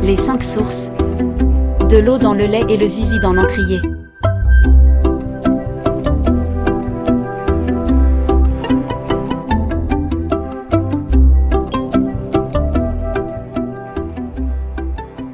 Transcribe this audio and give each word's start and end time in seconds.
Les 0.00 0.16
cinq 0.16 0.44
sources. 0.44 0.90
De 1.88 1.96
l'eau 1.96 2.18
dans 2.18 2.34
le 2.34 2.44
lait 2.44 2.62
et 2.68 2.76
le 2.76 2.86
zizi 2.86 3.18
dans 3.18 3.32
l'encrier. 3.32 3.80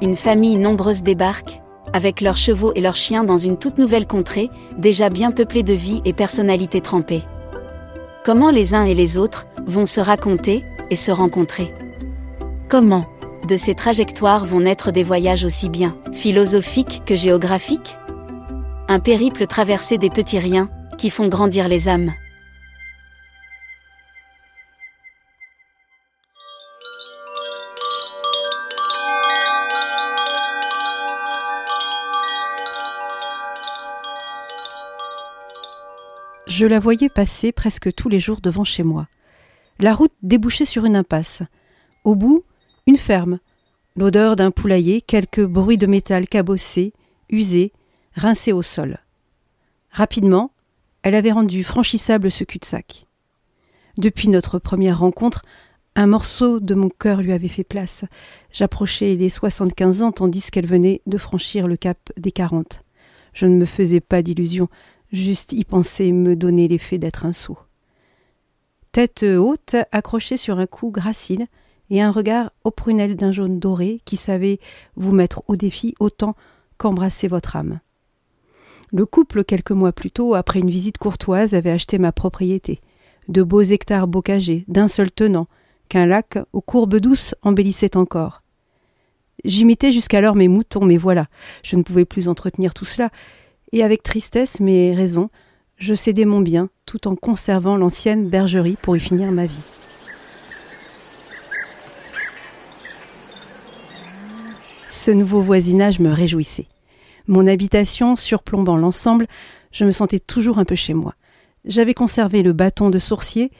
Une 0.01 0.17
famille 0.17 0.57
nombreuse 0.57 1.03
débarque, 1.03 1.61
avec 1.93 2.23
leurs 2.23 2.39
chevaux 2.39 2.73
et 2.75 2.81
leurs 2.81 2.97
chiens 2.97 3.25
dans 3.25 3.37
une 3.37 3.59
toute 3.59 3.77
nouvelle 3.77 4.07
contrée, 4.07 4.49
déjà 4.79 5.11
bien 5.11 5.31
peuplée 5.31 5.63
de 5.63 5.75
vie 5.75 6.01
et 6.07 6.15
personnalités 6.15 6.81
trempées. 6.81 7.25
Comment 8.25 8.51
les 8.51 8.75
uns 8.75 8.85
et 8.85 8.95
les 8.95 9.19
autres 9.19 9.47
vont 9.67 9.87
se 9.87 10.01
raconter 10.01 10.63
et 10.91 10.97
se 10.97 11.11
rencontrer 11.11 11.73
Comment 12.69 13.07
de 13.49 13.57
ces 13.57 13.75
trajectoires 13.75 14.45
vont 14.45 14.61
naître 14.61 14.91
des 14.91 15.03
voyages 15.03 15.45
aussi 15.45 15.69
bien 15.69 15.97
philosophiques 16.13 17.03
que 17.07 17.17
géographiques? 17.17 17.97
Un 18.89 19.01
périple 19.01 19.47
traversé 19.47 19.99
des 19.99 20.11
petits 20.11 20.39
riens 20.39 20.71
qui 20.99 21.11
font 21.11 21.29
grandir 21.29 21.69
les 21.69 21.89
âmes. 21.89 22.13
Je 36.47 36.67
la 36.67 36.81
voyais 36.81 37.09
passer 37.09 37.53
presque 37.53 37.95
tous 37.95 38.09
les 38.09 38.19
jours 38.19 38.41
devant 38.41 38.65
chez 38.65 38.83
moi. 38.83 39.07
La 39.81 39.95
route 39.95 40.13
débouchait 40.23 40.65
sur 40.65 40.85
une 40.85 40.97
impasse. 40.97 41.43
Au 42.05 42.17
bout, 42.17 42.45
une 42.87 42.97
ferme. 42.97 43.39
L'odeur 43.95 44.35
d'un 44.35 44.51
poulailler, 44.51 45.01
quelques 45.01 45.45
bruits 45.45 45.79
de 45.79 45.87
métal 45.87 46.27
cabossé, 46.27 46.93
usé, 47.31 47.73
rincé 48.15 48.53
au 48.53 48.63
sol. 48.63 48.99
Rapidement, 49.91 50.51
elle 51.03 51.15
avait 51.15 51.33
rendu 51.33 51.63
franchissable 51.63 52.31
ce 52.31 52.43
cul-de-sac. 52.43 53.07
Depuis 53.99 54.29
notre 54.29 54.59
première 54.59 54.99
rencontre, 54.99 55.45
un 55.95 56.07
morceau 56.07 56.59
de 56.59 56.75
mon 56.75 56.89
cœur 56.89 57.23
lui 57.23 57.33
avait 57.33 57.47
fait 57.49 57.65
place. 57.65 58.05
J'approchais 58.53 59.15
les 59.15 59.31
soixante-quinze 59.31 60.03
ans 60.03 60.13
tandis 60.13 60.51
qu'elle 60.51 60.67
venait 60.67 61.03
de 61.07 61.19
franchir 61.19 61.69
le 61.69 61.77
cap 61.77 61.99
des 62.17 62.33
quarante. 62.33 62.83
Je 63.33 63.47
ne 63.47 63.57
me 63.57 63.65
faisais 63.65 64.01
pas 64.01 64.23
d'illusions. 64.23 64.69
Juste 65.13 65.53
y 65.53 65.65
penser 65.65 66.11
me 66.11 66.35
donnait 66.35 66.69
l'effet 66.69 66.99
d'être 66.99 67.25
un 67.25 67.33
sot. 67.33 67.59
Tête 68.93 69.23
haute, 69.23 69.77
accrochée 69.93 70.37
sur 70.37 70.59
un 70.59 70.67
cou 70.67 70.91
gracile, 70.91 71.47
et 71.91 72.03
un 72.03 72.11
regard 72.11 72.53
aux 72.65 72.71
prunelles 72.71 73.17
d'un 73.17 73.33
jaune 73.33 73.59
doré 73.59 74.01
qui 74.05 74.17
savait 74.17 74.61
vous 74.97 75.13
mettre 75.13 75.43
au 75.49 75.57
défi 75.57 75.95
autant 76.01 76.37
qu'embrasser 76.77 77.29
votre 77.29 77.57
âme. 77.57 77.81
Le 78.91 79.05
couple, 79.05 79.45
quelques 79.45 79.73
mois 79.73 79.93
plus 79.93 80.11
tôt, 80.11 80.35
après 80.35 80.61
une 80.61 80.71
visite 80.71 80.99
courtoise, 80.99 81.55
avait 81.55 81.71
acheté 81.71 81.99
ma 81.99 82.13
propriété. 82.13 82.81
De 83.29 83.43
beaux 83.43 83.63
hectares 83.63 84.07
bocagés, 84.07 84.65
d'un 84.69 84.89
seul 84.89 85.11
tenant, 85.11 85.49
qu'un 85.89 86.07
lac 86.07 86.39
aux 86.53 86.61
courbes 86.61 86.97
douces 86.97 87.35
embellissait 87.43 87.97
encore. 87.97 88.43
J'imitais 89.45 89.93
jusqu'alors 89.93 90.35
mes 90.35 90.49
moutons, 90.49 90.85
mais 90.85 90.97
voilà, 90.97 91.27
je 91.63 91.77
ne 91.77 91.83
pouvais 91.83 92.05
plus 92.05 92.29
entretenir 92.29 92.75
tout 92.75 92.87
cela, 92.87 93.11
et 93.73 93.83
avec 93.83 94.03
tristesse 94.03 94.61
mais 94.61 94.95
raison, 94.95 95.29
je 95.79 95.95
cédais 95.95 96.25
mon 96.25 96.41
bien 96.41 96.69
tout 96.87 97.09
en 97.09 97.17
conservant 97.17 97.77
l'ancienne 97.77 98.29
bergerie 98.29 98.77
pour 98.83 98.97
y 98.97 99.01
finir 99.01 99.31
ma 99.31 99.47
vie. 99.47 99.63
Ce 104.89 105.11
nouveau 105.11 105.41
voisinage 105.41 106.01
me 106.01 106.13
réjouissait. 106.13 106.67
Mon 107.29 107.47
habitation 107.47 108.17
surplombant 108.17 108.77
l'ensemble, 108.77 109.27
je 109.71 109.85
me 109.85 109.93
sentais 109.93 110.19
toujours 110.19 110.59
un 110.59 110.65
peu 110.65 110.75
chez 110.75 110.95
moi. 110.95 111.15
J'avais 111.65 111.95
conservé 111.95 112.43
le 112.43 112.53
bâton 112.53 112.91
de 112.91 112.99
sourcier 112.99 113.53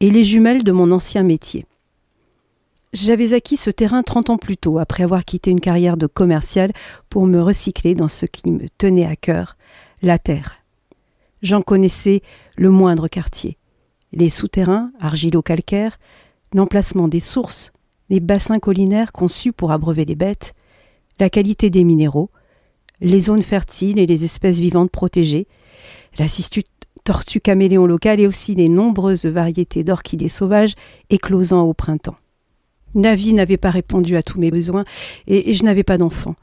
et 0.00 0.10
les 0.10 0.24
jumelles 0.24 0.62
de 0.62 0.72
mon 0.72 0.92
ancien 0.92 1.22
métier. 1.22 1.66
J'avais 2.92 3.32
acquis 3.32 3.56
ce 3.56 3.70
terrain 3.70 4.02
trente 4.02 4.30
ans 4.30 4.38
plus 4.38 4.56
tôt, 4.56 4.78
après 4.78 5.02
avoir 5.02 5.24
quitté 5.24 5.50
une 5.50 5.60
carrière 5.60 5.96
de 5.96 6.06
commercial 6.06 6.72
pour 7.08 7.26
me 7.26 7.42
recycler 7.42 7.94
dans 7.94 8.08
ce 8.08 8.26
qui 8.26 8.50
me 8.50 8.68
tenait 8.78 9.06
à 9.06 9.16
cœur, 9.16 9.56
la 10.02 10.18
terre. 10.18 10.63
J'en 11.44 11.60
connaissais 11.60 12.22
le 12.56 12.70
moindre 12.70 13.06
quartier. 13.06 13.58
Les 14.14 14.30
souterrains, 14.30 14.90
argilo-calcaires, 14.98 15.98
l'emplacement 16.54 17.06
des 17.06 17.20
sources, 17.20 17.70
les 18.08 18.18
bassins 18.18 18.58
collinaires 18.58 19.12
conçus 19.12 19.52
pour 19.52 19.70
abreuver 19.70 20.06
les 20.06 20.14
bêtes, 20.14 20.54
la 21.20 21.28
qualité 21.28 21.68
des 21.68 21.84
minéraux, 21.84 22.30
les 23.02 23.20
zones 23.20 23.42
fertiles 23.42 23.98
et 23.98 24.06
les 24.06 24.24
espèces 24.24 24.58
vivantes 24.58 24.90
protégées, 24.90 25.46
la 26.18 26.28
tortue 27.04 27.42
caméléon 27.42 27.84
locale 27.84 28.20
et 28.20 28.26
aussi 28.26 28.54
les 28.54 28.70
nombreuses 28.70 29.26
variétés 29.26 29.84
d'orchidées 29.84 30.30
sauvages 30.30 30.74
éclosant 31.10 31.64
au 31.64 31.74
printemps. 31.74 32.16
Navi 32.94 33.34
n'avait 33.34 33.58
pas 33.58 33.70
répondu 33.70 34.16
à 34.16 34.22
tous 34.22 34.40
mes 34.40 34.50
besoins 34.50 34.86
et 35.26 35.52
je 35.52 35.62
n'avais 35.62 35.84
pas 35.84 35.98
d'enfant. 35.98 36.36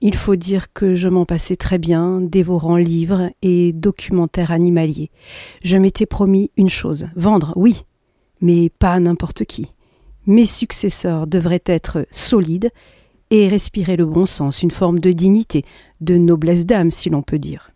Il 0.00 0.14
faut 0.14 0.36
dire 0.36 0.72
que 0.72 0.94
je 0.94 1.08
m'en 1.08 1.24
passais 1.24 1.56
très 1.56 1.78
bien, 1.78 2.20
dévorant 2.20 2.76
livres 2.76 3.30
et 3.42 3.72
documentaires 3.72 4.52
animaliers. 4.52 5.10
Je 5.64 5.76
m'étais 5.76 6.06
promis 6.06 6.50
une 6.56 6.68
chose 6.68 7.08
vendre, 7.16 7.52
oui, 7.56 7.84
mais 8.40 8.70
pas 8.70 8.92
à 8.92 9.00
n'importe 9.00 9.44
qui. 9.44 9.72
Mes 10.26 10.46
successeurs 10.46 11.26
devraient 11.26 11.62
être 11.66 12.06
solides 12.10 12.70
et 13.30 13.48
respirer 13.48 13.96
le 13.96 14.06
bon 14.06 14.24
sens, 14.24 14.62
une 14.62 14.70
forme 14.70 15.00
de 15.00 15.10
dignité, 15.10 15.64
de 16.00 16.16
noblesse 16.16 16.64
d'âme, 16.64 16.90
si 16.90 17.10
l'on 17.10 17.22
peut 17.22 17.38
dire. 17.38 17.72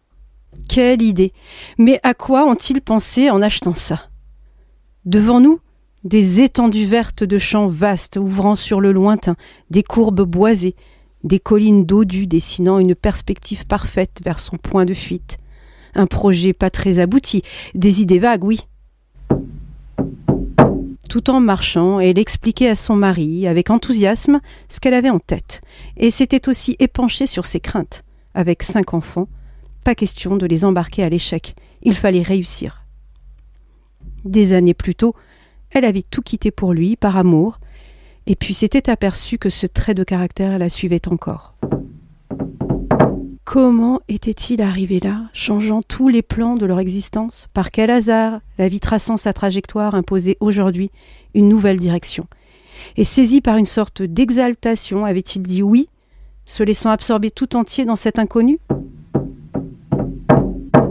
Quelle 0.68 1.02
idée 1.02 1.32
Mais 1.78 1.98
à 2.02 2.14
quoi 2.14 2.46
ont-ils 2.46 2.80
pensé 2.80 3.30
en 3.30 3.42
achetant 3.42 3.74
ça? 3.74 4.10
Devant 5.04 5.40
nous, 5.40 5.58
des 6.04 6.40
étendues 6.40 6.86
vertes 6.86 7.24
de 7.24 7.38
champs 7.38 7.66
vastes 7.66 8.16
ouvrant 8.16 8.56
sur 8.56 8.80
le 8.80 8.92
lointain, 8.92 9.36
des 9.70 9.82
courbes 9.82 10.22
boisées, 10.22 10.76
des 11.24 11.38
collines 11.38 11.86
dodues 11.86 12.26
dessinant 12.26 12.78
une 12.78 12.94
perspective 12.94 13.66
parfaite 13.66 14.20
vers 14.24 14.40
son 14.40 14.56
point 14.56 14.84
de 14.84 14.94
fuite. 14.94 15.38
Un 15.94 16.06
projet 16.06 16.52
pas 16.52 16.70
très 16.70 16.98
abouti, 16.98 17.42
des 17.74 18.00
idées 18.00 18.18
vagues, 18.18 18.44
oui. 18.44 18.66
Tout 21.08 21.28
en 21.28 21.40
marchant, 21.40 22.00
elle 22.00 22.18
expliquait 22.18 22.70
à 22.70 22.74
son 22.74 22.96
mari, 22.96 23.46
avec 23.46 23.68
enthousiasme, 23.68 24.40
ce 24.70 24.80
qu'elle 24.80 24.94
avait 24.94 25.10
en 25.10 25.18
tête, 25.18 25.60
et 25.98 26.10
s'était 26.10 26.48
aussi 26.48 26.76
épanchée 26.78 27.26
sur 27.26 27.44
ses 27.44 27.60
craintes. 27.60 28.02
Avec 28.34 28.62
cinq 28.62 28.94
enfants, 28.94 29.28
pas 29.84 29.94
question 29.94 30.36
de 30.36 30.46
les 30.46 30.64
embarquer 30.64 31.02
à 31.02 31.10
l'échec, 31.10 31.54
il 31.82 31.94
fallait 31.94 32.22
réussir. 32.22 32.86
Des 34.24 34.54
années 34.54 34.72
plus 34.72 34.94
tôt, 34.94 35.14
elle 35.70 35.84
avait 35.84 36.02
tout 36.02 36.22
quitté 36.22 36.50
pour 36.50 36.72
lui, 36.72 36.96
par 36.96 37.16
amour, 37.16 37.58
et 38.26 38.36
puis 38.36 38.54
s'était 38.54 38.90
aperçue 38.90 39.38
que 39.38 39.50
ce 39.50 39.66
trait 39.66 39.94
de 39.94 40.04
caractère 40.04 40.58
la 40.58 40.68
suivait 40.68 41.08
encore. 41.08 41.54
Comment 43.44 44.00
était-il 44.08 44.62
arrivé 44.62 44.98
là, 44.98 45.24
changeant 45.34 45.82
tous 45.82 46.08
les 46.08 46.22
plans 46.22 46.54
de 46.54 46.64
leur 46.64 46.80
existence? 46.80 47.48
Par 47.52 47.70
quel 47.70 47.90
hasard 47.90 48.40
la 48.56 48.68
vie 48.68 48.80
traçant 48.80 49.16
sa 49.16 49.32
trajectoire 49.32 49.94
imposait 49.94 50.38
aujourd'hui 50.40 50.90
une 51.34 51.48
nouvelle 51.48 51.78
direction? 51.78 52.26
Et 52.96 53.04
saisi 53.04 53.40
par 53.40 53.58
une 53.58 53.66
sorte 53.66 54.02
d'exaltation, 54.02 55.04
avait-il 55.04 55.42
dit 55.42 55.62
oui, 55.62 55.88
se 56.46 56.62
laissant 56.62 56.90
absorber 56.90 57.30
tout 57.30 57.54
entier 57.56 57.84
dans 57.84 57.96
cet 57.96 58.18
inconnu? 58.18 58.58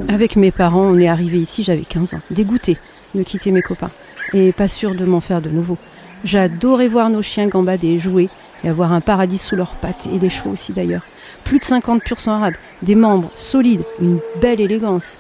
Avec 0.08 0.36
mes 0.36 0.52
parents, 0.52 0.86
on 0.86 1.00
est 1.00 1.08
arrivé 1.08 1.40
ici, 1.40 1.63
j'avais 1.63 1.81
15 1.81 2.13
ans, 2.16 2.22
dégoûté 2.30 2.78
de 3.16 3.24
quitter 3.24 3.51
mes 3.51 3.62
copains, 3.62 3.92
et 4.33 4.51
pas 4.51 4.68
sûr 4.68 4.94
de 4.94 5.06
m'en 5.06 5.19
faire 5.19 5.42
de 5.42 5.50
nouveau. 5.50 5.78
J'adorais 6.23 6.88
voir 6.88 7.09
nos 7.09 7.23
chiens 7.23 7.47
gambader, 7.47 7.97
jouer, 7.97 8.29
et 8.63 8.69
avoir 8.69 8.94
un 8.94 9.01
paradis 9.01 9.39
sous 9.39 9.56
leurs 9.56 9.73
pattes, 9.73 10.07
et 10.13 10.19
les 10.19 10.29
chevaux 10.29 10.51
aussi 10.51 10.71
d'ailleurs. 10.71 11.01
Plus 11.44 11.57
de 11.57 11.63
50% 11.63 12.29
arabes, 12.29 12.53
des 12.83 12.94
membres 12.94 13.31
solides, 13.35 13.83
une 14.00 14.19
belle 14.39 14.62
élégance. 14.62 15.18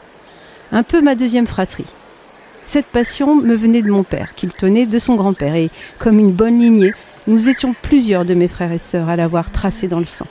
Un 0.71 0.83
peu 0.83 1.01
ma 1.01 1.15
deuxième 1.15 1.47
fratrie. 1.47 1.87
Cette 2.61 2.85
passion 2.85 3.35
me 3.35 3.55
venait 3.55 3.81
de 3.81 3.89
mon 3.89 4.03
père, 4.03 4.35
qu'il 4.35 4.51
tenait 4.51 4.85
de 4.85 4.99
son 4.99 5.15
grand-père, 5.15 5.55
et 5.55 5.71
comme 5.97 6.19
une 6.19 6.31
bonne 6.31 6.59
lignée, 6.59 6.93
nous 7.25 7.49
étions 7.49 7.73
plusieurs 7.81 8.23
de 8.23 8.35
mes 8.35 8.47
frères 8.47 8.71
et 8.71 8.77
sœurs 8.77 9.09
à 9.09 9.15
l'avoir 9.15 9.51
tracé 9.51 9.87
dans 9.87 9.99
le 9.99 10.05
sang. 10.05 10.27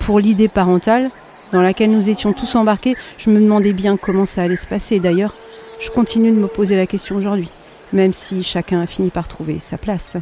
Pour 0.00 0.18
l'idée 0.18 0.48
parentale, 0.48 1.10
dans 1.52 1.62
laquelle 1.62 1.92
nous 1.92 2.10
étions 2.10 2.32
tous 2.32 2.56
embarqués, 2.56 2.96
je 3.16 3.30
me 3.30 3.40
demandais 3.40 3.72
bien 3.72 3.96
comment 3.96 4.26
ça 4.26 4.42
allait 4.42 4.56
se 4.56 4.66
passer. 4.66 4.98
D'ailleurs, 4.98 5.34
je 5.80 5.90
continue 5.90 6.32
de 6.32 6.36
me 6.36 6.48
poser 6.48 6.76
la 6.76 6.86
question 6.86 7.16
aujourd'hui 7.16 7.48
même 7.92 8.12
si 8.12 8.42
chacun 8.42 8.80
a 8.80 8.86
fini 8.86 9.10
par 9.10 9.28
trouver 9.28 9.60
sa 9.60 9.78
place. 9.78 10.16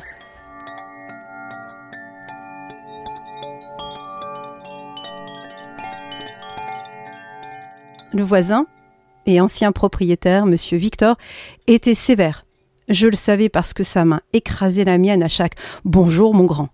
Le 8.13 8.23
voisin 8.23 8.67
et 9.27 9.41
ancien 9.41 9.73
propriétaire, 9.73 10.45
M. 10.45 10.55
Victor, 10.73 11.17
était 11.67 11.95
sévère, 11.95 12.47
Je 12.89 13.09
le 13.09 13.17
savais 13.17 13.49
parce 13.49 13.75
que 13.75 13.83
sa 13.83 14.05
main 14.05 14.21
écrasait 14.33 14.85
la 14.85 14.97
mienne 14.97 15.23
à 15.23 15.29
chaque 15.29 15.57
Bonjour, 15.85 16.33
mon 16.33 16.45
grand. 16.45 16.69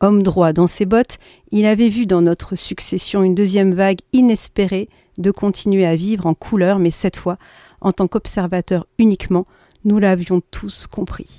Homme 0.00 0.22
droit 0.22 0.52
dans 0.52 0.66
ses 0.66 0.86
bottes, 0.86 1.18
il 1.52 1.66
avait 1.66 1.90
vu 1.90 2.06
dans 2.06 2.22
notre 2.22 2.56
succession 2.56 3.22
une 3.22 3.34
deuxième 3.34 3.74
vague 3.74 4.00
inespérée 4.12 4.88
de 5.18 5.30
continuer 5.30 5.86
à 5.86 5.96
vivre 5.96 6.26
en 6.26 6.34
couleur, 6.34 6.78
mais 6.78 6.90
cette 6.90 7.16
fois, 7.16 7.38
en 7.80 7.92
tant 7.92 8.08
qu'observateur 8.08 8.86
uniquement, 8.98 9.46
nous 9.84 9.98
l'avions 9.98 10.40
tous 10.50 10.86
compris. 10.86 11.38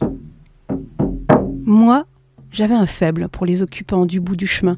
Moi, 1.64 2.06
j'avais 2.52 2.76
un 2.76 2.86
faible 2.86 3.28
pour 3.30 3.46
les 3.46 3.62
occupants 3.62 4.06
du 4.06 4.20
bout 4.20 4.36
du 4.36 4.48
chemin, 4.48 4.78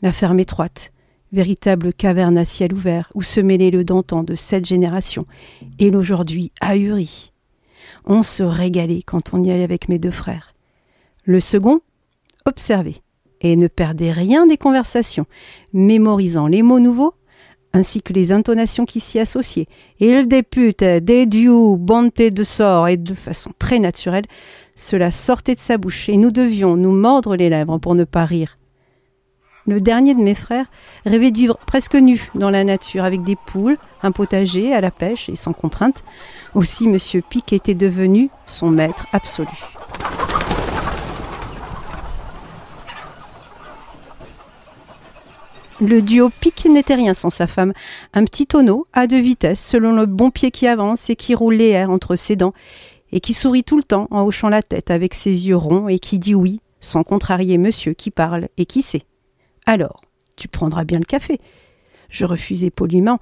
la 0.00 0.12
ferme 0.12 0.40
étroite, 0.40 0.92
véritable 1.32 1.92
caverne 1.92 2.38
à 2.38 2.44
ciel 2.44 2.72
ouvert 2.72 3.10
où 3.14 3.22
se 3.22 3.40
mêlait 3.40 3.70
le 3.70 3.84
d'antan 3.84 4.22
de 4.22 4.34
cette 4.34 4.64
génération 4.64 5.26
et 5.78 5.90
l'aujourd'hui 5.90 6.52
ahuri. 6.60 7.32
On 8.04 8.22
se 8.22 8.42
régalait 8.42 9.02
quand 9.02 9.34
on 9.34 9.42
y 9.42 9.50
allait 9.50 9.62
avec 9.62 9.88
mes 9.88 9.98
deux 9.98 10.10
frères. 10.10 10.54
Le 11.24 11.40
second, 11.40 11.80
observait 12.44 13.02
et 13.40 13.56
ne 13.56 13.68
perdait 13.68 14.12
rien 14.12 14.46
des 14.46 14.56
conversations, 14.56 15.26
mémorisant 15.72 16.46
les 16.46 16.62
mots 16.62 16.80
nouveaux 16.80 17.14
ainsi 17.72 18.02
que 18.02 18.12
les 18.12 18.32
intonations 18.32 18.84
qui 18.84 19.00
s'y 19.00 19.18
associaient. 19.18 19.68
Il 19.98 20.28
députe 20.28 20.84
des 20.84 21.26
dieux, 21.26 21.76
bonté 21.76 22.30
de 22.30 22.44
sort, 22.44 22.88
et 22.88 22.96
de 22.96 23.14
façon 23.14 23.52
très 23.58 23.78
naturelle, 23.78 24.26
cela 24.76 25.10
sortait 25.10 25.54
de 25.54 25.60
sa 25.60 25.78
bouche, 25.78 26.08
et 26.08 26.16
nous 26.16 26.30
devions 26.30 26.76
nous 26.76 26.92
mordre 26.92 27.36
les 27.36 27.48
lèvres 27.48 27.78
pour 27.78 27.94
ne 27.94 28.04
pas 28.04 28.24
rire. 28.24 28.58
Le 29.66 29.80
dernier 29.80 30.14
de 30.14 30.20
mes 30.20 30.34
frères 30.34 30.66
rêvait 31.06 31.30
de 31.30 31.36
vivre 31.36 31.56
presque 31.66 31.94
nu 31.94 32.30
dans 32.34 32.50
la 32.50 32.64
nature, 32.64 33.04
avec 33.04 33.22
des 33.22 33.36
poules, 33.36 33.78
un 34.02 34.10
potager, 34.10 34.74
à 34.74 34.80
la 34.80 34.90
pêche 34.90 35.28
et 35.28 35.36
sans 35.36 35.52
contrainte. 35.52 36.02
Aussi, 36.54 36.86
M. 36.86 36.98
Pic 37.28 37.52
était 37.52 37.74
devenu 37.74 38.28
son 38.46 38.70
maître 38.70 39.06
absolu. 39.12 39.48
Le 45.84 46.00
duo 46.00 46.30
Pic 46.38 46.64
n'était 46.66 46.94
rien 46.94 47.12
sans 47.12 47.28
sa 47.28 47.48
femme. 47.48 47.72
Un 48.14 48.22
petit 48.22 48.46
tonneau 48.46 48.86
à 48.92 49.08
deux 49.08 49.18
vitesses, 49.18 49.60
selon 49.60 49.90
le 49.90 50.06
bon 50.06 50.30
pied 50.30 50.52
qui 50.52 50.68
avance 50.68 51.10
et 51.10 51.16
qui 51.16 51.34
roule 51.34 51.56
les 51.56 51.70
airs 51.70 51.90
entre 51.90 52.14
ses 52.14 52.36
dents, 52.36 52.52
et 53.10 53.18
qui 53.18 53.34
sourit 53.34 53.64
tout 53.64 53.76
le 53.76 53.82
temps 53.82 54.06
en 54.12 54.22
hochant 54.22 54.48
la 54.48 54.62
tête 54.62 54.92
avec 54.92 55.12
ses 55.12 55.48
yeux 55.48 55.56
ronds 55.56 55.88
et 55.88 55.98
qui 55.98 56.20
dit 56.20 56.36
oui, 56.36 56.60
sans 56.80 57.02
contrarier 57.02 57.58
monsieur 57.58 57.94
qui 57.94 58.12
parle 58.12 58.48
et 58.58 58.64
qui 58.64 58.80
sait. 58.80 59.02
Alors, 59.66 60.02
tu 60.36 60.46
prendras 60.46 60.84
bien 60.84 61.00
le 61.00 61.04
café. 61.04 61.40
Je 62.10 62.26
refusai 62.26 62.70
poliment. 62.70 63.18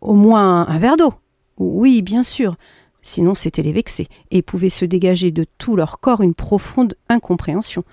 Au 0.00 0.14
moins 0.14 0.66
un 0.66 0.78
verre 0.78 0.96
d'eau. 0.96 1.12
Oui, 1.58 2.00
bien 2.00 2.22
sûr. 2.22 2.56
Sinon, 3.02 3.34
c'était 3.34 3.62
les 3.62 3.72
vexer, 3.72 4.08
et 4.30 4.40
pouvait 4.40 4.70
se 4.70 4.86
dégager 4.86 5.30
de 5.30 5.44
tout 5.58 5.76
leur 5.76 6.00
corps 6.00 6.22
une 6.22 6.34
profonde 6.34 6.94
incompréhension, 7.10 7.84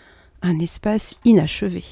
un 0.42 0.58
espace 0.60 1.16
inachevé. 1.26 1.84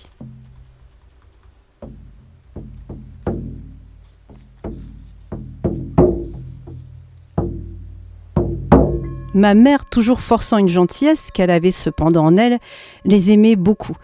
Ma 9.34 9.56
mère, 9.56 9.86
toujours 9.86 10.20
forçant 10.20 10.60
une 10.60 10.70
gentillesse 10.70 11.32
qu'elle 11.34 11.50
avait 11.50 11.72
cependant 11.72 12.26
en 12.26 12.38
elle, 12.38 12.60
les 13.04 13.32
aimait 13.32 13.56
beaucoup 13.56 13.98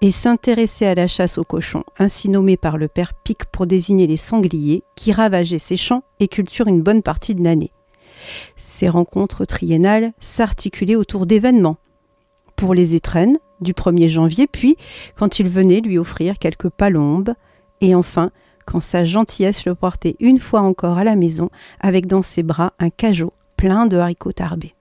et 0.00 0.12
s'intéressait 0.12 0.86
à 0.86 0.94
la 0.94 1.08
chasse 1.08 1.38
aux 1.38 1.44
cochons, 1.44 1.82
ainsi 1.98 2.28
nommée 2.28 2.56
par 2.56 2.78
le 2.78 2.86
père 2.86 3.12
Pic 3.12 3.46
pour 3.46 3.66
désigner 3.66 4.06
les 4.06 4.16
sangliers 4.16 4.84
qui 4.94 5.10
ravageaient 5.10 5.58
ses 5.58 5.76
champs 5.76 6.04
et 6.20 6.28
culturent 6.28 6.68
une 6.68 6.82
bonne 6.82 7.02
partie 7.02 7.34
de 7.34 7.42
l'année. 7.42 7.72
Ces 8.56 8.88
rencontres 8.88 9.44
triennales 9.44 10.12
s'articulaient 10.20 10.94
autour 10.94 11.26
d'événements. 11.26 11.78
Pour 12.54 12.72
les 12.72 12.94
étrennes, 12.94 13.38
du 13.60 13.72
1er 13.72 14.08
janvier, 14.08 14.46
puis 14.46 14.76
quand 15.16 15.40
il 15.40 15.48
venait 15.48 15.80
lui 15.80 15.98
offrir 15.98 16.38
quelques 16.38 16.68
palombes, 16.68 17.34
et 17.80 17.94
enfin 17.94 18.30
quand 18.66 18.80
sa 18.80 19.04
gentillesse 19.04 19.64
le 19.64 19.74
portait 19.74 20.16
une 20.20 20.38
fois 20.38 20.60
encore 20.60 20.98
à 20.98 21.04
la 21.04 21.16
maison 21.16 21.50
avec 21.80 22.06
dans 22.06 22.22
ses 22.22 22.42
bras 22.42 22.72
un 22.78 22.90
cajot 22.90 23.32
plein 23.56 23.86
de 23.86 23.96
haricots 23.96 24.32
tarbés. 24.32 24.75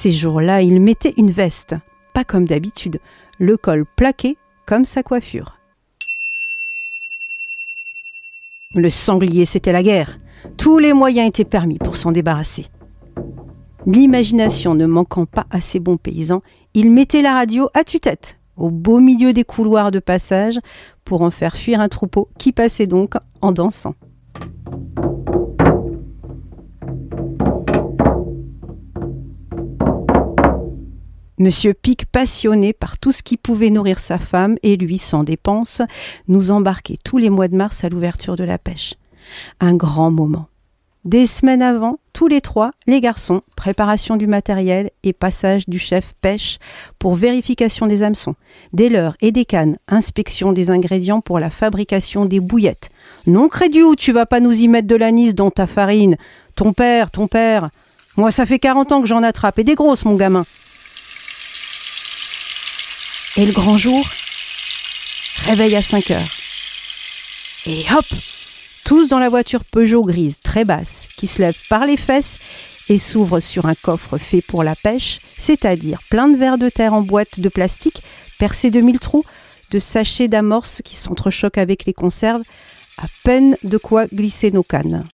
Ces 0.00 0.12
jours-là, 0.12 0.62
il 0.62 0.80
mettait 0.80 1.14
une 1.16 1.32
veste, 1.32 1.74
pas 2.14 2.22
comme 2.22 2.46
d'habitude, 2.46 3.00
le 3.40 3.56
col 3.56 3.84
plaqué 3.84 4.36
comme 4.64 4.84
sa 4.84 5.02
coiffure. 5.02 5.58
Le 8.76 8.90
sanglier, 8.90 9.44
c'était 9.44 9.72
la 9.72 9.82
guerre. 9.82 10.20
Tous 10.56 10.78
les 10.78 10.92
moyens 10.92 11.26
étaient 11.26 11.44
permis 11.44 11.78
pour 11.78 11.96
s'en 11.96 12.12
débarrasser. 12.12 12.66
L'imagination 13.86 14.76
ne 14.76 14.86
manquant 14.86 15.26
pas 15.26 15.46
à 15.50 15.60
ces 15.60 15.80
bons 15.80 15.96
paysans, 15.96 16.42
il 16.74 16.92
mettait 16.92 17.20
la 17.20 17.34
radio 17.34 17.68
à 17.74 17.82
tue-tête, 17.82 18.38
au 18.56 18.70
beau 18.70 19.00
milieu 19.00 19.32
des 19.32 19.42
couloirs 19.42 19.90
de 19.90 19.98
passage, 19.98 20.60
pour 21.04 21.22
en 21.22 21.32
faire 21.32 21.56
fuir 21.56 21.80
un 21.80 21.88
troupeau 21.88 22.28
qui 22.38 22.52
passait 22.52 22.86
donc 22.86 23.14
en 23.42 23.50
dansant. 23.50 23.96
Monsieur 31.38 31.72
Pic, 31.72 32.06
passionné 32.06 32.72
par 32.72 32.98
tout 32.98 33.12
ce 33.12 33.22
qui 33.22 33.36
pouvait 33.36 33.70
nourrir 33.70 34.00
sa 34.00 34.18
femme 34.18 34.56
et 34.64 34.76
lui 34.76 34.98
sans 34.98 35.22
dépense, 35.22 35.82
nous 36.26 36.50
embarquait 36.50 36.98
tous 37.04 37.16
les 37.16 37.30
mois 37.30 37.46
de 37.46 37.54
mars 37.54 37.84
à 37.84 37.88
l'ouverture 37.88 38.34
de 38.34 38.42
la 38.42 38.58
pêche. 38.58 38.94
Un 39.60 39.74
grand 39.74 40.10
moment. 40.10 40.48
Des 41.04 41.28
semaines 41.28 41.62
avant, 41.62 42.00
tous 42.12 42.26
les 42.26 42.40
trois, 42.40 42.72
les 42.88 43.00
garçons, 43.00 43.42
préparation 43.54 44.16
du 44.16 44.26
matériel 44.26 44.90
et 45.04 45.12
passage 45.12 45.68
du 45.68 45.78
chef 45.78 46.12
pêche 46.20 46.58
pour 46.98 47.14
vérification 47.14 47.86
des 47.86 48.02
hameçons, 48.02 48.34
des 48.72 48.88
leurres 48.88 49.16
et 49.20 49.30
des 49.30 49.44
cannes, 49.44 49.76
inspection 49.86 50.52
des 50.52 50.70
ingrédients 50.70 51.20
pour 51.20 51.38
la 51.38 51.50
fabrication 51.50 52.24
des 52.24 52.40
bouillettes. 52.40 52.90
Non, 53.28 53.48
Crédiou, 53.48 53.94
tu 53.94 54.10
vas 54.10 54.26
pas 54.26 54.40
nous 54.40 54.52
y 54.52 54.66
mettre 54.66 54.88
de 54.88 54.96
l'anis 54.96 55.34
dans 55.34 55.52
ta 55.52 55.68
farine. 55.68 56.16
Ton 56.56 56.72
père, 56.72 57.12
ton 57.12 57.28
père. 57.28 57.68
Moi, 58.16 58.32
ça 58.32 58.44
fait 58.44 58.58
40 58.58 58.90
ans 58.90 59.00
que 59.00 59.06
j'en 59.06 59.22
attrape 59.22 59.60
et 59.60 59.64
des 59.64 59.76
grosses, 59.76 60.04
mon 60.04 60.16
gamin. 60.16 60.44
Et 63.38 63.46
le 63.46 63.52
grand 63.52 63.78
jour, 63.78 64.04
réveil 65.44 65.76
à 65.76 65.80
5 65.80 66.10
heures. 66.10 66.28
Et 67.66 67.84
hop, 67.96 68.04
tous 68.84 69.06
dans 69.06 69.20
la 69.20 69.28
voiture 69.28 69.64
Peugeot 69.64 70.02
grise 70.02 70.40
très 70.42 70.64
basse, 70.64 71.04
qui 71.16 71.28
se 71.28 71.38
lève 71.38 71.56
par 71.68 71.86
les 71.86 71.96
fesses 71.96 72.38
et 72.88 72.98
s'ouvre 72.98 73.38
sur 73.38 73.66
un 73.66 73.76
coffre 73.76 74.18
fait 74.18 74.42
pour 74.42 74.64
la 74.64 74.74
pêche, 74.74 75.20
c'est-à-dire 75.38 76.00
plein 76.10 76.26
de 76.26 76.36
verres 76.36 76.58
de 76.58 76.68
terre 76.68 76.94
en 76.94 77.02
boîte 77.02 77.38
de 77.38 77.48
plastique, 77.48 78.02
percés 78.40 78.72
de 78.72 78.80
mille 78.80 78.98
trous, 78.98 79.24
de 79.70 79.78
sachets 79.78 80.26
d'amorces 80.26 80.82
qui 80.84 80.96
s'entrechoquent 80.96 81.58
avec 81.58 81.84
les 81.84 81.94
conserves, 81.94 82.42
à 83.00 83.06
peine 83.22 83.56
de 83.62 83.78
quoi 83.78 84.08
glisser 84.08 84.50
nos 84.50 84.64
cannes. 84.64 85.04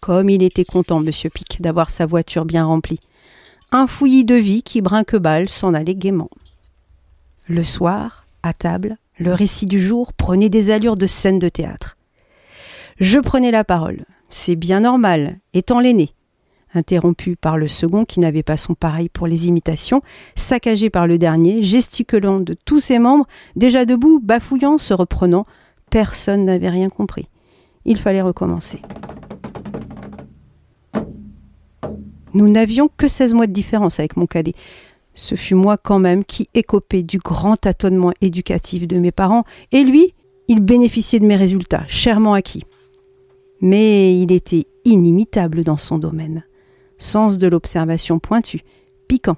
Comme 0.00 0.28
il 0.28 0.42
était 0.42 0.64
content, 0.64 0.98
monsieur 0.98 1.30
Pic, 1.30 1.62
d'avoir 1.62 1.90
sa 1.90 2.06
voiture 2.06 2.46
bien 2.46 2.64
remplie. 2.64 2.98
Un 3.70 3.86
fouillis 3.86 4.24
de 4.24 4.34
vie 4.34 4.64
qui 4.64 4.80
brinque-balle 4.80 5.48
s'en 5.48 5.72
allait 5.72 5.94
gaiement. 5.94 6.30
Le 7.48 7.64
soir, 7.64 8.24
à 8.42 8.52
table, 8.52 8.96
le 9.18 9.32
récit 9.34 9.66
du 9.66 9.78
jour 9.78 10.12
prenait 10.12 10.48
des 10.48 10.70
allures 10.70 10.96
de 10.96 11.06
scène 11.06 11.38
de 11.38 11.48
théâtre. 11.48 11.96
Je 12.98 13.18
prenais 13.18 13.50
la 13.50 13.64
parole. 13.64 14.04
C'est 14.28 14.56
bien 14.56 14.80
normal, 14.80 15.38
étant 15.54 15.80
l'aîné. 15.80 16.14
Interrompu 16.74 17.34
par 17.34 17.56
le 17.56 17.66
second 17.66 18.04
qui 18.04 18.20
n'avait 18.20 18.44
pas 18.44 18.56
son 18.56 18.74
pareil 18.74 19.08
pour 19.08 19.26
les 19.26 19.48
imitations, 19.48 20.02
saccagé 20.36 20.88
par 20.88 21.08
le 21.08 21.18
dernier, 21.18 21.62
gesticulant 21.62 22.38
de 22.38 22.54
tous 22.64 22.78
ses 22.78 23.00
membres, 23.00 23.26
déjà 23.56 23.84
debout, 23.84 24.20
bafouillant, 24.22 24.78
se 24.78 24.94
reprenant, 24.94 25.46
personne 25.90 26.44
n'avait 26.44 26.68
rien 26.68 26.88
compris. 26.88 27.28
Il 27.84 27.98
fallait 27.98 28.22
recommencer. 28.22 28.80
Nous 32.32 32.48
n'avions 32.48 32.88
que 32.96 33.08
16 33.08 33.34
mois 33.34 33.48
de 33.48 33.52
différence 33.52 33.98
avec 33.98 34.16
mon 34.16 34.26
cadet. 34.26 34.54
Ce 35.20 35.34
fut 35.34 35.54
moi 35.54 35.76
quand 35.76 35.98
même 35.98 36.24
qui 36.24 36.48
écopais 36.54 37.02
du 37.02 37.18
grand 37.18 37.54
tâtonnement 37.54 38.14
éducatif 38.22 38.88
de 38.88 38.96
mes 38.96 39.12
parents, 39.12 39.44
et 39.70 39.84
lui, 39.84 40.14
il 40.48 40.62
bénéficiait 40.62 41.20
de 41.20 41.26
mes 41.26 41.36
résultats, 41.36 41.84
chèrement 41.88 42.32
acquis. 42.32 42.64
Mais 43.60 44.18
il 44.18 44.32
était 44.32 44.64
inimitable 44.86 45.62
dans 45.62 45.76
son 45.76 45.98
domaine. 45.98 46.46
Sens 46.96 47.36
de 47.36 47.48
l'observation 47.48 48.18
pointu, 48.18 48.60
piquant, 49.08 49.36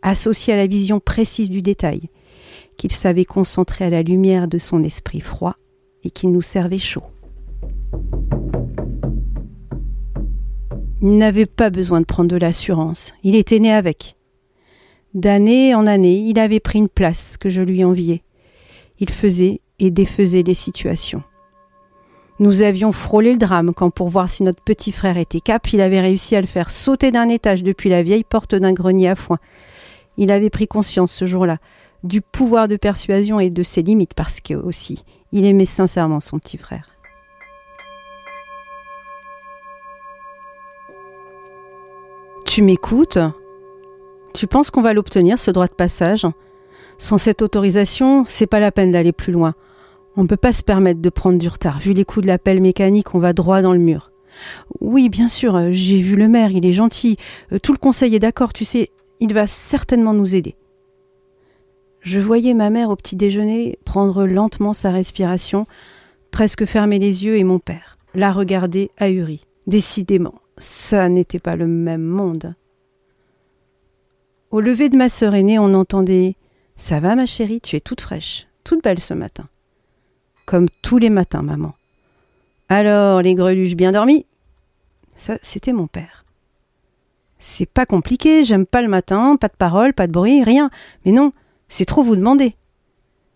associé 0.00 0.54
à 0.54 0.56
la 0.56 0.66
vision 0.66 0.98
précise 0.98 1.50
du 1.50 1.60
détail, 1.60 2.08
qu'il 2.78 2.92
savait 2.92 3.26
concentrer 3.26 3.84
à 3.84 3.90
la 3.90 4.00
lumière 4.00 4.48
de 4.48 4.56
son 4.56 4.82
esprit 4.82 5.20
froid 5.20 5.56
et 6.04 6.10
qu'il 6.10 6.32
nous 6.32 6.40
servait 6.40 6.78
chaud. 6.78 7.04
Il 11.02 11.18
n'avait 11.18 11.44
pas 11.44 11.68
besoin 11.68 12.00
de 12.00 12.06
prendre 12.06 12.30
de 12.30 12.36
l'assurance, 12.38 13.12
il 13.22 13.36
était 13.36 13.58
né 13.58 13.70
avec. 13.70 14.17
D'année 15.14 15.74
en 15.74 15.86
année, 15.86 16.18
il 16.18 16.38
avait 16.38 16.60
pris 16.60 16.78
une 16.78 16.88
place 16.88 17.36
que 17.36 17.48
je 17.48 17.62
lui 17.62 17.84
enviais. 17.84 18.22
Il 18.98 19.10
faisait 19.10 19.60
et 19.78 19.90
défaisait 19.90 20.42
les 20.42 20.54
situations. 20.54 21.22
Nous 22.40 22.62
avions 22.62 22.92
frôlé 22.92 23.32
le 23.32 23.38
drame 23.38 23.72
quand, 23.74 23.90
pour 23.90 24.08
voir 24.08 24.28
si 24.28 24.42
notre 24.42 24.62
petit 24.62 24.92
frère 24.92 25.16
était 25.16 25.40
cap, 25.40 25.72
il 25.72 25.80
avait 25.80 26.00
réussi 26.00 26.36
à 26.36 26.40
le 26.40 26.46
faire 26.46 26.70
sauter 26.70 27.10
d'un 27.10 27.28
étage 27.28 27.62
depuis 27.62 27.88
la 27.88 28.02
vieille 28.02 28.24
porte 28.24 28.54
d'un 28.54 28.72
grenier 28.72 29.08
à 29.08 29.16
foin. 29.16 29.38
Il 30.18 30.30
avait 30.30 30.50
pris 30.50 30.68
conscience 30.68 31.12
ce 31.12 31.24
jour-là 31.24 31.58
du 32.04 32.20
pouvoir 32.20 32.68
de 32.68 32.76
persuasion 32.76 33.40
et 33.40 33.50
de 33.50 33.62
ses 33.62 33.82
limites 33.82 34.14
parce 34.14 34.40
que 34.40 34.54
aussi 34.54 35.04
il 35.32 35.44
aimait 35.44 35.64
sincèrement 35.64 36.20
son 36.20 36.38
petit 36.38 36.56
frère. 36.56 36.88
Tu 42.46 42.62
m'écoutes? 42.62 43.18
Tu 44.34 44.46
penses 44.46 44.70
qu'on 44.70 44.82
va 44.82 44.92
l'obtenir, 44.92 45.38
ce 45.38 45.50
droit 45.50 45.66
de 45.66 45.74
passage? 45.74 46.26
Sans 46.98 47.18
cette 47.18 47.42
autorisation, 47.42 48.24
c'est 48.26 48.46
pas 48.46 48.60
la 48.60 48.72
peine 48.72 48.92
d'aller 48.92 49.12
plus 49.12 49.32
loin. 49.32 49.54
On 50.16 50.22
ne 50.22 50.28
peut 50.28 50.36
pas 50.36 50.52
se 50.52 50.62
permettre 50.62 51.00
de 51.00 51.10
prendre 51.10 51.38
du 51.38 51.48
retard. 51.48 51.78
Vu 51.78 51.92
les 51.92 52.04
coups 52.04 52.24
de 52.24 52.28
l'appel 52.28 52.60
mécanique, 52.60 53.14
on 53.14 53.18
va 53.18 53.32
droit 53.32 53.62
dans 53.62 53.72
le 53.72 53.78
mur. 53.78 54.10
Oui, 54.80 55.08
bien 55.08 55.28
sûr, 55.28 55.72
j'ai 55.72 56.00
vu 56.00 56.16
le 56.16 56.28
maire, 56.28 56.50
il 56.50 56.66
est 56.66 56.72
gentil. 56.72 57.16
Euh, 57.52 57.58
tout 57.58 57.72
le 57.72 57.78
conseil 57.78 58.14
est 58.14 58.20
d'accord, 58.20 58.52
tu 58.52 58.64
sais, 58.64 58.90
il 59.20 59.34
va 59.34 59.46
certainement 59.46 60.12
nous 60.12 60.34
aider. 60.34 60.56
Je 62.00 62.20
voyais 62.20 62.54
ma 62.54 62.70
mère 62.70 62.90
au 62.90 62.96
petit 62.96 63.16
déjeuner 63.16 63.78
prendre 63.84 64.26
lentement 64.26 64.72
sa 64.72 64.90
respiration, 64.90 65.66
presque 66.30 66.64
fermer 66.64 66.98
les 66.98 67.24
yeux, 67.24 67.36
et 67.36 67.44
mon 67.44 67.58
père 67.58 67.98
la 68.14 68.32
regarder 68.32 68.90
ahuri. 68.98 69.44
Décidément, 69.66 70.34
ça 70.56 71.08
n'était 71.08 71.38
pas 71.38 71.56
le 71.56 71.66
même 71.66 72.02
monde. 72.02 72.54
Au 74.50 74.60
lever 74.60 74.88
de 74.88 74.96
ma 74.96 75.10
sœur 75.10 75.34
aînée, 75.34 75.58
on 75.58 75.74
entendait 75.74 76.36
Ça 76.76 77.00
va, 77.00 77.14
ma 77.16 77.26
chérie, 77.26 77.60
tu 77.60 77.76
es 77.76 77.80
toute 77.80 78.00
fraîche, 78.00 78.46
toute 78.64 78.82
belle 78.82 79.00
ce 79.00 79.12
matin. 79.12 79.46
Comme 80.46 80.68
tous 80.80 80.96
les 80.96 81.10
matins, 81.10 81.42
maman. 81.42 81.74
Alors, 82.70 83.20
les 83.20 83.34
greluches 83.34 83.74
bien 83.74 83.92
dormies? 83.92 84.24
Ça, 85.16 85.38
c'était 85.42 85.74
mon 85.74 85.86
père. 85.86 86.24
C'est 87.38 87.68
pas 87.68 87.84
compliqué, 87.84 88.44
j'aime 88.44 88.64
pas 88.64 88.80
le 88.80 88.88
matin, 88.88 89.36
pas 89.36 89.48
de 89.48 89.56
parole, 89.56 89.92
pas 89.92 90.06
de 90.06 90.12
bruit, 90.12 90.42
rien. 90.42 90.70
Mais 91.04 91.12
non, 91.12 91.32
c'est 91.68 91.84
trop 91.84 92.02
vous 92.02 92.16
demander. 92.16 92.56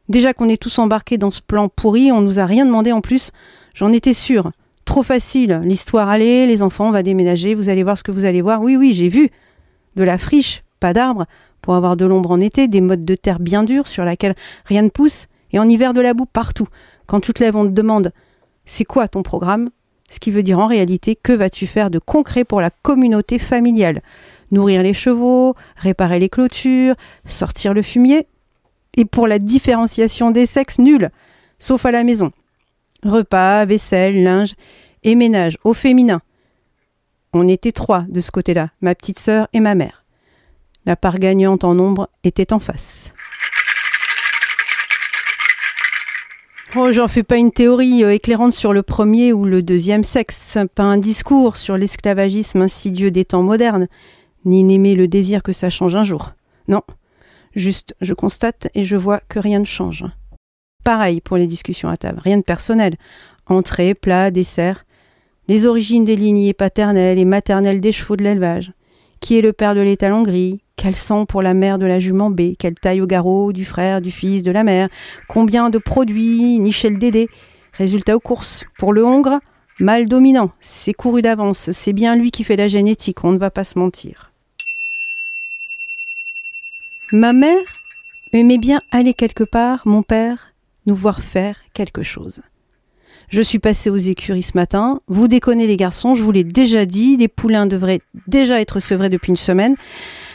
Déjà 0.08 0.32
qu'on 0.32 0.48
est 0.48 0.60
tous 0.60 0.78
embarqués 0.78 1.18
dans 1.18 1.30
ce 1.30 1.42
plan 1.42 1.68
pourri, 1.68 2.10
on 2.10 2.22
nous 2.22 2.40
a 2.40 2.46
rien 2.46 2.64
demandé 2.64 2.90
en 2.90 3.02
plus. 3.02 3.32
J'en 3.74 3.92
étais 3.92 4.14
sûre. 4.14 4.50
Trop 4.86 5.02
facile. 5.02 5.60
L'histoire 5.62 6.08
allez, 6.08 6.46
les 6.46 6.62
enfants, 6.62 6.88
on 6.88 6.92
va 6.92 7.02
déménager, 7.02 7.54
vous 7.54 7.68
allez 7.68 7.82
voir 7.82 7.98
ce 7.98 8.02
que 8.02 8.12
vous 8.12 8.24
allez 8.24 8.40
voir. 8.40 8.62
Oui, 8.62 8.76
oui, 8.76 8.94
j'ai 8.94 9.08
vu. 9.08 9.30
De 9.94 10.02
la 10.02 10.18
friche, 10.18 10.64
pas 10.82 10.92
d'arbres, 10.92 11.26
pour 11.62 11.74
avoir 11.76 11.96
de 11.96 12.04
l'ombre 12.04 12.32
en 12.32 12.40
été, 12.40 12.66
des 12.66 12.80
modes 12.80 13.04
de 13.04 13.14
terre 13.14 13.38
bien 13.38 13.62
durs 13.62 13.86
sur 13.86 14.04
laquelle 14.04 14.34
rien 14.64 14.82
ne 14.82 14.88
pousse, 14.88 15.28
et 15.52 15.60
en 15.60 15.68
hiver 15.68 15.94
de 15.94 16.00
la 16.00 16.12
boue 16.12 16.26
partout. 16.26 16.66
Quand 17.06 17.20
tu 17.20 17.32
te 17.32 17.42
lèves, 17.42 17.56
on 17.56 17.64
te 17.64 17.70
demande 17.70 18.12
c'est 18.64 18.84
quoi 18.84 19.06
ton 19.06 19.22
programme? 19.22 19.70
Ce 20.10 20.18
qui 20.18 20.32
veut 20.32 20.42
dire 20.42 20.58
en 20.58 20.66
réalité 20.66 21.16
que 21.16 21.32
vas-tu 21.32 21.66
faire 21.66 21.90
de 21.90 22.00
concret 22.00 22.44
pour 22.44 22.60
la 22.60 22.70
communauté 22.70 23.38
familiale? 23.38 24.02
Nourrir 24.50 24.82
les 24.82 24.92
chevaux, 24.92 25.54
réparer 25.76 26.18
les 26.18 26.28
clôtures, 26.28 26.96
sortir 27.26 27.74
le 27.74 27.82
fumier? 27.82 28.26
Et 28.96 29.04
pour 29.04 29.26
la 29.28 29.38
différenciation 29.38 30.32
des 30.32 30.46
sexes, 30.46 30.78
nul, 30.78 31.10
sauf 31.58 31.86
à 31.86 31.92
la 31.92 32.04
maison. 32.04 32.32
Repas, 33.04 33.64
vaisselle, 33.64 34.22
linge 34.22 34.54
et 35.02 35.14
ménage 35.14 35.56
au 35.64 35.74
féminin. 35.74 36.20
On 37.32 37.48
était 37.48 37.72
trois 37.72 38.04
de 38.08 38.20
ce 38.20 38.30
côté-là, 38.30 38.68
ma 38.80 38.94
petite 38.94 39.18
sœur 39.18 39.48
et 39.52 39.60
ma 39.60 39.74
mère. 39.74 40.01
La 40.84 40.96
part 40.96 41.18
gagnante 41.18 41.62
en 41.64 41.74
nombre 41.74 42.08
était 42.24 42.52
en 42.52 42.58
face. 42.58 43.12
Oh, 46.74 46.90
j'en 46.90 47.06
fais 47.06 47.22
pas 47.22 47.36
une 47.36 47.52
théorie 47.52 48.02
euh, 48.02 48.14
éclairante 48.14 48.52
sur 48.52 48.72
le 48.72 48.82
premier 48.82 49.34
ou 49.34 49.44
le 49.44 49.62
deuxième 49.62 50.04
sexe, 50.04 50.56
pas 50.74 50.84
un 50.84 50.96
discours 50.96 51.58
sur 51.58 51.76
l'esclavagisme 51.76 52.62
insidieux 52.62 53.10
des 53.10 53.26
temps 53.26 53.42
modernes, 53.42 53.88
ni 54.46 54.64
n'aimer 54.64 54.94
le 54.94 55.06
désir 55.06 55.42
que 55.42 55.52
ça 55.52 55.68
change 55.68 55.94
un 55.94 56.02
jour. 56.02 56.32
Non, 56.68 56.80
juste 57.54 57.94
je 58.00 58.14
constate 58.14 58.68
et 58.74 58.84
je 58.84 58.96
vois 58.96 59.20
que 59.28 59.38
rien 59.38 59.58
ne 59.58 59.66
change. 59.66 60.06
Pareil 60.82 61.20
pour 61.20 61.36
les 61.36 61.46
discussions 61.46 61.90
à 61.90 61.98
table, 61.98 62.20
rien 62.24 62.38
de 62.38 62.42
personnel. 62.42 62.96
Entrée, 63.46 63.94
plat, 63.94 64.30
dessert. 64.30 64.86
Les 65.48 65.66
origines 65.66 66.06
des 66.06 66.16
lignées 66.16 66.54
paternelles 66.54 67.18
et 67.18 67.26
maternelles 67.26 67.82
des 67.82 67.92
chevaux 67.92 68.16
de 68.16 68.24
l'élevage. 68.24 68.72
Qui 69.22 69.38
est 69.38 69.40
le 69.40 69.52
père 69.52 69.76
de 69.76 69.80
l'étalon 69.80 70.24
gris? 70.24 70.60
Quel 70.74 70.96
sang 70.96 71.26
pour 71.26 71.42
la 71.42 71.54
mère 71.54 71.78
de 71.78 71.86
la 71.86 72.00
jument 72.00 72.28
B? 72.28 72.56
Quelle 72.58 72.74
taille 72.74 73.00
au 73.00 73.06
garrot 73.06 73.52
du 73.52 73.64
frère, 73.64 74.00
du 74.00 74.10
fils, 74.10 74.42
de 74.42 74.50
la 74.50 74.64
mère? 74.64 74.88
Combien 75.28 75.70
de 75.70 75.78
produits 75.78 76.58
Nicher 76.58 76.90
le 76.90 76.96
dédé 76.96 77.28
Résultat 77.72 78.16
aux 78.16 78.20
courses. 78.20 78.64
Pour 78.78 78.92
le 78.92 79.06
hongre, 79.06 79.38
mal 79.78 80.06
dominant. 80.06 80.50
C'est 80.58 80.92
couru 80.92 81.22
d'avance. 81.22 81.70
C'est 81.70 81.92
bien 81.92 82.16
lui 82.16 82.32
qui 82.32 82.42
fait 82.42 82.56
la 82.56 82.66
génétique, 82.66 83.22
on 83.22 83.30
ne 83.30 83.38
va 83.38 83.52
pas 83.52 83.62
se 83.62 83.78
mentir. 83.78 84.32
Ma 87.12 87.32
mère 87.32 87.62
aimait 88.32 88.58
bien 88.58 88.80
aller 88.90 89.14
quelque 89.14 89.44
part, 89.44 89.82
mon 89.84 90.02
père, 90.02 90.52
nous 90.86 90.96
voir 90.96 91.22
faire 91.22 91.60
quelque 91.74 92.02
chose. 92.02 92.42
Je 93.28 93.40
suis 93.40 93.58
passée 93.58 93.90
aux 93.90 93.96
écuries 93.96 94.42
ce 94.42 94.52
matin. 94.54 95.00
Vous 95.08 95.28
déconnez 95.28 95.66
les 95.66 95.76
garçons, 95.76 96.14
je 96.14 96.22
vous 96.22 96.32
l'ai 96.32 96.44
déjà 96.44 96.86
dit, 96.86 97.16
les 97.16 97.28
poulains 97.28 97.66
devraient 97.66 98.00
déjà 98.26 98.60
être 98.60 98.80
sevrés 98.80 99.08
depuis 99.08 99.30
une 99.30 99.36
semaine. 99.36 99.74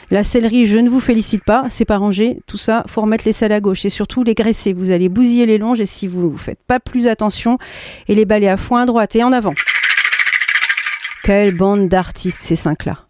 La 0.09 0.23
céleri, 0.23 0.67
je 0.67 0.77
ne 0.77 0.89
vous 0.89 1.01
félicite 1.01 1.43
pas, 1.43 1.65
c'est 1.69 1.83
pas 1.83 1.97
rangé. 1.97 2.39
Tout 2.47 2.57
ça, 2.57 2.83
faut 2.87 3.01
remettre 3.01 3.25
les 3.25 3.33
selles 3.33 3.51
à 3.51 3.59
gauche 3.59 3.83
et 3.83 3.89
surtout 3.89 4.23
les 4.23 4.35
graisser. 4.35 4.71
Vous 4.71 4.91
allez 4.91 5.09
bousiller 5.09 5.45
les 5.45 5.57
longes 5.57 5.81
et 5.81 5.85
si 5.85 6.07
vous 6.07 6.31
ne 6.31 6.37
faites 6.37 6.63
pas 6.65 6.79
plus 6.79 7.07
attention, 7.07 7.57
et 8.07 8.15
les 8.15 8.25
balais 8.25 8.47
à 8.47 8.55
foin 8.55 8.83
à 8.83 8.85
droite 8.85 9.15
et 9.17 9.23
en 9.23 9.33
avant. 9.33 9.53
Quelle 11.23 11.55
bande 11.55 11.89
d'artistes 11.89 12.41
ces 12.41 12.55
cinq-là. 12.55 13.05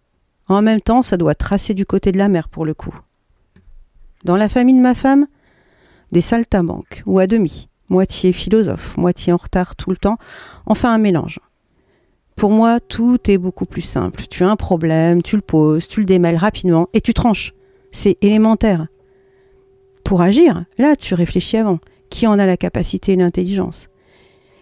En 0.47 0.63
même 0.63 0.81
temps, 0.81 1.03
ça 1.03 1.17
doit 1.17 1.35
tracer 1.35 1.75
du 1.75 1.85
côté 1.85 2.11
de 2.11 2.17
la 2.17 2.29
mer 2.29 2.49
pour 2.49 2.65
le 2.65 2.73
coup. 2.73 2.95
Dans 4.23 4.37
la 4.37 4.49
famille 4.49 4.75
de 4.75 4.81
ma 4.81 4.95
femme, 4.95 5.27
des 6.11 6.21
saltabanques, 6.21 7.03
ou 7.05 7.19
à 7.19 7.27
demi, 7.27 7.69
moitié 7.89 8.33
philosophe, 8.33 8.97
moitié 8.97 9.33
en 9.33 9.37
retard 9.37 9.75
tout 9.75 9.89
le 9.89 9.97
temps, 9.97 10.17
enfin 10.65 10.93
un 10.93 10.97
mélange. 10.97 11.39
Pour 12.35 12.51
moi, 12.51 12.79
tout 12.79 13.17
est 13.31 13.39
beaucoup 13.39 13.65
plus 13.65 13.81
simple. 13.81 14.25
Tu 14.29 14.43
as 14.43 14.49
un 14.49 14.55
problème, 14.55 15.23
tu 15.23 15.35
le 15.35 15.41
poses, 15.41 15.87
tu 15.87 16.01
le 16.01 16.05
démêles 16.05 16.37
rapidement 16.37 16.87
et 16.93 17.01
tu 17.01 17.13
tranches. 17.13 17.53
C'est 17.91 18.17
élémentaire. 18.21 18.87
Pour 20.03 20.21
agir, 20.21 20.63
là, 20.77 20.95
tu 20.95 21.15
réfléchis 21.15 21.57
avant. 21.57 21.79
Qui 22.09 22.27
en 22.27 22.37
a 22.37 22.45
la 22.45 22.55
capacité 22.55 23.13
et 23.13 23.15
l'intelligence? 23.15 23.89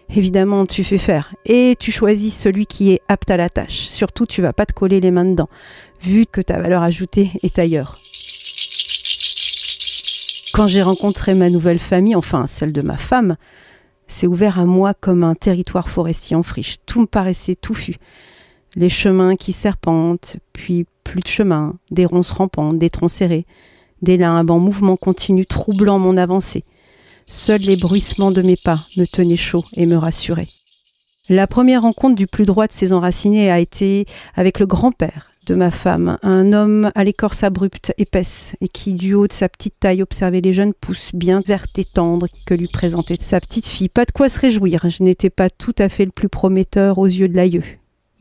Évidemment, 0.09 0.65
tu 0.65 0.83
fais 0.83 0.97
faire 0.97 1.35
et 1.45 1.75
tu 1.79 1.91
choisis 1.91 2.33
celui 2.33 2.65
qui 2.65 2.91
est 2.91 3.01
apte 3.07 3.29
à 3.29 3.37
la 3.37 3.49
tâche. 3.49 3.87
Surtout, 3.89 4.25
tu 4.25 4.41
vas 4.41 4.53
pas 4.53 4.65
te 4.65 4.73
coller 4.73 4.99
les 4.99 5.11
mains 5.11 5.25
dedans, 5.25 5.49
vu 6.01 6.25
que 6.25 6.41
ta 6.41 6.61
valeur 6.61 6.81
ajoutée 6.81 7.31
est 7.43 7.59
ailleurs. 7.59 7.99
Quand 10.55 10.67
j'ai 10.67 10.81
rencontré 10.81 11.33
ma 11.33 11.49
nouvelle 11.49 11.79
famille, 11.79 12.15
enfin 12.15 12.47
celle 12.47 12.71
de 12.71 12.81
ma 12.81 12.95
femme, 12.95 13.35
c'est 14.07 14.25
ouvert 14.25 14.57
à 14.57 14.63
moi 14.63 14.93
comme 14.93 15.25
un 15.25 15.35
territoire 15.35 15.89
forestier 15.89 16.37
en 16.37 16.43
friche. 16.43 16.77
Tout 16.85 17.01
me 17.01 17.07
paraissait 17.07 17.55
touffu. 17.55 17.97
Les 18.77 18.87
chemins 18.87 19.35
qui 19.35 19.51
serpentent, 19.51 20.37
puis 20.53 20.85
plus 21.03 21.19
de 21.19 21.27
chemins, 21.27 21.73
des 21.91 22.05
ronces 22.05 22.31
rampantes, 22.31 22.79
des 22.79 22.89
troncs 22.89 23.09
serrés, 23.09 23.45
des 24.01 24.15
limbes 24.15 24.49
en 24.49 24.59
mouvement 24.59 24.95
continu 24.95 25.45
troublant 25.45 25.99
mon 25.99 26.15
avancée. 26.15 26.63
Seuls 27.27 27.59
les 27.59 27.75
bruissements 27.75 28.31
de 28.31 28.41
mes 28.41 28.55
pas 28.55 28.79
me 28.95 29.03
tenaient 29.03 29.35
chaud 29.35 29.65
et 29.75 29.85
me 29.85 29.97
rassuraient. 29.97 30.47
La 31.27 31.47
première 31.47 31.81
rencontre 31.81 32.15
du 32.15 32.27
plus 32.27 32.45
droit 32.45 32.67
de 32.67 32.71
ces 32.71 32.93
enracinés 32.93 33.49
a 33.49 33.59
été 33.59 34.05
avec 34.35 34.59
le 34.59 34.67
grand-père, 34.67 35.31
de 35.47 35.55
ma 35.55 35.71
femme, 35.71 36.19
un 36.21 36.53
homme 36.53 36.91
à 36.93 37.03
l'écorce 37.03 37.43
abrupte, 37.43 37.93
épaisse, 37.97 38.55
et 38.61 38.67
qui, 38.67 38.93
du 38.93 39.15
haut 39.15 39.27
de 39.27 39.33
sa 39.33 39.49
petite 39.49 39.73
taille, 39.79 40.03
observait 40.03 40.41
les 40.41 40.53
jeunes 40.53 40.75
pousses 40.75 41.09
bien 41.15 41.41
vertes 41.43 41.79
et 41.79 41.85
tendres 41.85 42.27
que 42.45 42.53
lui 42.53 42.67
présentait 42.67 43.17
sa 43.19 43.39
petite 43.39 43.65
fille. 43.65 43.89
Pas 43.89 44.05
de 44.05 44.11
quoi 44.11 44.29
se 44.29 44.39
réjouir, 44.39 44.87
je 44.87 45.01
n'étais 45.01 45.31
pas 45.31 45.49
tout 45.49 45.73
à 45.79 45.89
fait 45.89 46.05
le 46.05 46.11
plus 46.11 46.29
prometteur 46.29 46.99
aux 46.99 47.07
yeux 47.07 47.27
de 47.27 47.35
l'aïeux. 47.35 47.63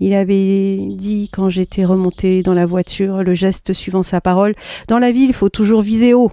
Il 0.01 0.15
avait 0.15 0.79
dit 0.97 1.29
quand 1.31 1.51
j'étais 1.51 1.85
remontée 1.85 2.43
dans 2.43 2.55
la 2.55 2.65
voiture, 2.65 3.23
le 3.23 3.35
geste 3.35 3.75
suivant 3.75 4.03
sa 4.03 4.23
parole, 4.23 4.55
Dans 4.89 4.99
la 4.99 5.13
ville, 5.13 5.29
il 5.29 5.35
faut 5.35 5.51
toujours 5.51 5.83
viser 5.83 6.15
haut, 6.15 6.33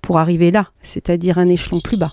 pour 0.00 0.18
arriver 0.18 0.52
là, 0.52 0.70
c'est-à-dire 0.80 1.38
un 1.38 1.48
échelon 1.48 1.80
plus 1.80 1.96
bas 1.96 2.12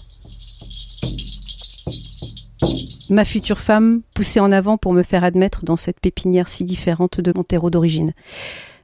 ma 3.11 3.25
future 3.25 3.59
femme 3.59 4.01
poussée 4.13 4.39
en 4.39 4.51
avant 4.51 4.77
pour 4.77 4.93
me 4.93 5.03
faire 5.03 5.23
admettre 5.23 5.63
dans 5.63 5.75
cette 5.75 5.99
pépinière 5.99 6.47
si 6.47 6.63
différente 6.63 7.19
de 7.21 7.33
mon 7.35 7.43
terreau 7.43 7.69
d'origine. 7.69 8.13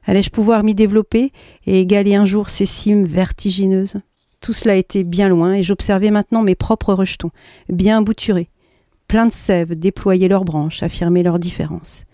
Allais-je 0.04 0.30
pouvoir 0.30 0.62
m'y 0.62 0.74
développer 0.74 1.32
et 1.66 1.80
égaler 1.80 2.14
un 2.14 2.24
jour 2.24 2.50
ces 2.50 2.66
cimes 2.66 3.04
vertigineuses? 3.04 3.96
Tout 4.40 4.52
cela 4.52 4.76
était 4.76 5.02
bien 5.02 5.28
loin 5.28 5.54
et 5.54 5.62
j'observais 5.62 6.10
maintenant 6.10 6.42
mes 6.42 6.54
propres 6.54 6.94
rejetons, 6.94 7.30
bien 7.68 8.02
bouturés. 8.02 8.48
Pleins 9.08 9.26
de 9.26 9.32
sève 9.32 9.74
déployaient 9.74 10.28
leurs 10.28 10.44
branches, 10.44 10.82
affirmaient 10.82 11.22
leur 11.22 11.38
différence. 11.38 12.04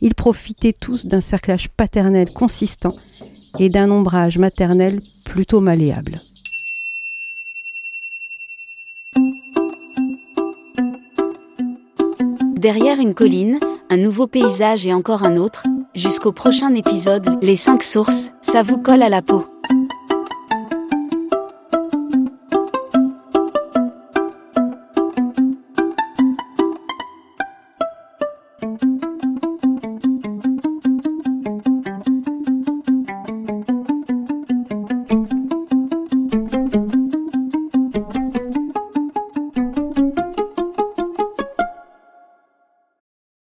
Ils 0.00 0.14
profitaient 0.14 0.72
tous 0.72 1.06
d'un 1.06 1.20
cerclage 1.20 1.68
paternel 1.68 2.32
consistant 2.32 2.94
et 3.58 3.68
d'un 3.68 3.90
ombrage 3.90 4.38
maternel 4.38 5.00
plutôt 5.24 5.60
malléable. 5.60 6.22
Derrière 12.58 12.98
une 12.98 13.14
colline, 13.14 13.60
un 13.88 13.96
nouveau 13.96 14.26
paysage 14.26 14.84
et 14.84 14.92
encore 14.92 15.22
un 15.22 15.36
autre, 15.36 15.62
jusqu'au 15.94 16.32
prochain 16.32 16.74
épisode, 16.74 17.38
les 17.40 17.54
5 17.54 17.84
sources, 17.84 18.32
ça 18.40 18.62
vous 18.62 18.78
colle 18.78 19.04
à 19.04 19.08
la 19.08 19.22
peau. 19.22 19.44